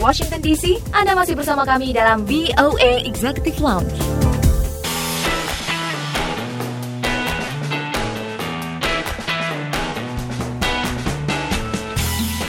[0.00, 0.80] Washington DC.
[0.96, 4.29] Anda masih bersama kami dalam VOA Executive Lounge.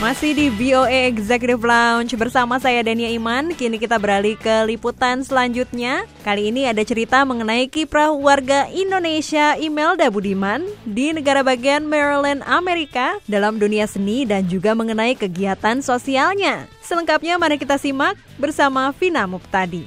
[0.02, 3.54] Masih di VOA Executive Lounge bersama saya Dania Iman.
[3.54, 6.10] Kini kita beralih ke liputan selanjutnya.
[6.26, 13.22] Kali ini ada cerita mengenai kiprah warga Indonesia Imelda Budiman di negara bagian Maryland, Amerika
[13.30, 16.66] dalam dunia seni dan juga mengenai kegiatan sosialnya.
[16.82, 19.86] Selengkapnya mari kita simak bersama Vina Muptadi.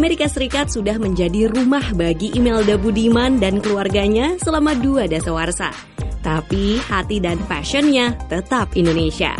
[0.00, 5.76] Amerika Serikat sudah menjadi rumah bagi Imelda Budiman dan keluarganya selama dua dasawarsa.
[6.24, 9.36] Tapi hati dan fashionnya tetap Indonesia.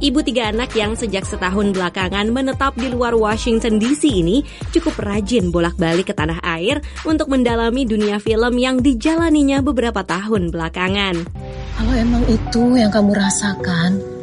[0.00, 4.40] Ibu tiga anak yang sejak setahun belakangan menetap di luar Washington DC ini
[4.72, 11.20] cukup rajin bolak-balik ke tanah air untuk mendalami dunia film yang dijalaninya beberapa tahun belakangan.
[11.76, 14.15] Kalau emang itu yang kamu rasakan,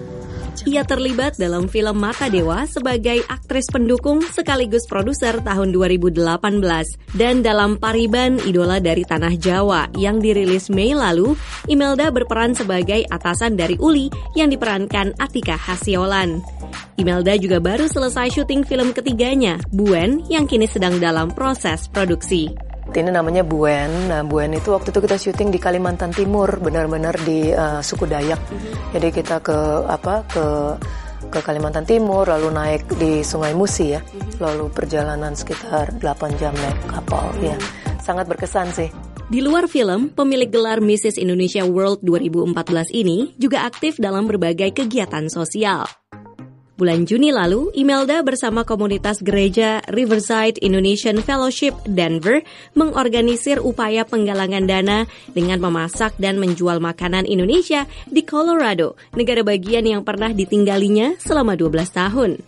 [0.63, 6.15] ia terlibat dalam film Mata Dewa sebagai aktris pendukung sekaligus produser tahun 2018
[7.15, 11.35] dan dalam Pariban Idola dari Tanah Jawa yang dirilis Mei lalu,
[11.67, 14.07] Imelda berperan sebagai atasan dari Uli
[14.39, 16.39] yang diperankan Atika Hasiolan.
[16.95, 22.62] Imelda juga baru selesai syuting film ketiganya, Buen, yang kini sedang dalam proses produksi.
[22.93, 24.13] Ini namanya Buen.
[24.13, 28.37] Nah, Buen itu waktu itu kita syuting di Kalimantan Timur, benar-benar di uh, suku Dayak.
[28.37, 28.73] Mm-hmm.
[28.93, 29.57] Jadi kita ke
[29.89, 30.45] apa ke
[31.33, 34.37] ke Kalimantan Timur, lalu naik di Sungai Musi ya, mm-hmm.
[34.37, 37.49] lalu perjalanan sekitar 8 jam naik kapal mm-hmm.
[37.49, 37.57] ya.
[37.97, 38.89] Sangat berkesan sih.
[39.33, 41.17] Di luar film, pemilik gelar Mrs.
[41.17, 45.89] Indonesia World 2014 ini juga aktif dalam berbagai kegiatan sosial.
[46.73, 52.41] Bulan Juni lalu, Imelda bersama komunitas gereja Riverside Indonesian Fellowship Denver
[52.73, 55.05] mengorganisir upaya penggalangan dana
[55.37, 61.93] dengan memasak dan menjual makanan Indonesia di Colorado, negara bagian yang pernah ditinggalinya selama 12
[61.93, 62.41] tahun.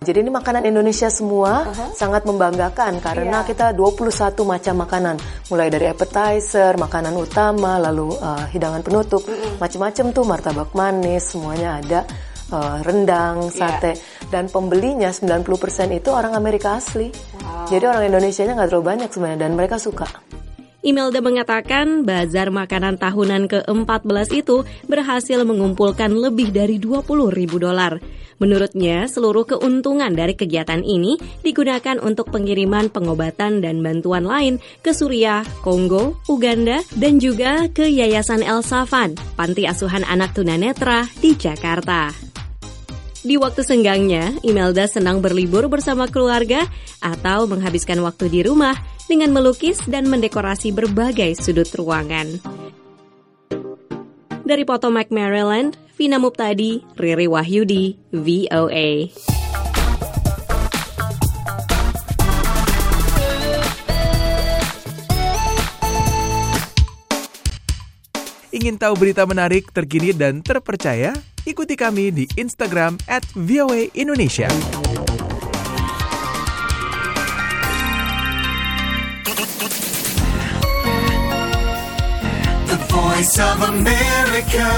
[0.00, 1.92] Jadi ini makanan Indonesia semua uh-huh.
[1.92, 3.48] sangat membanggakan karena yeah.
[3.48, 5.16] kita 21 macam makanan,
[5.52, 9.60] mulai dari appetizer, makanan utama, lalu uh, hidangan penutup, -uh.
[9.60, 12.08] macam-macam tuh martabak manis semuanya ada
[12.52, 13.54] uh, rendang, iya.
[13.54, 14.28] sate yeah.
[14.30, 15.46] dan pembelinya 90%
[15.96, 17.10] itu orang Amerika asli.
[17.10, 17.66] Wow.
[17.70, 20.06] Jadi orang Indonesia-nya nggak terlalu banyak sebenarnya dan mereka suka.
[20.86, 27.02] Imelda mengatakan bazar makanan tahunan ke-14 itu berhasil mengumpulkan lebih dari 20
[27.34, 27.98] ribu dolar.
[28.36, 35.42] Menurutnya, seluruh keuntungan dari kegiatan ini digunakan untuk pengiriman pengobatan dan bantuan lain ke Suriah,
[35.64, 42.25] Kongo, Uganda, dan juga ke Yayasan El Safan, panti asuhan anak tunanetra di Jakarta.
[43.26, 46.62] Di waktu senggangnya, Imelda senang berlibur bersama keluarga
[47.02, 48.78] atau menghabiskan waktu di rumah
[49.10, 52.38] dengan melukis dan mendekorasi berbagai sudut ruangan.
[54.46, 59.10] Dari Potomac, Maryland, Vina Muptadi, Riri Wahyudi, VOA.
[68.56, 71.12] Ingin tahu berita menarik, terkini, dan terpercaya?
[71.44, 73.20] Ikuti kami di Instagram at
[73.92, 74.48] Indonesia.
[83.36, 84.72] Of America